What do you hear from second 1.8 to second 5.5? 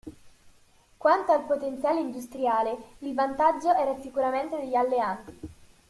industriale, il vantaggio era sicuramente degli Alleati.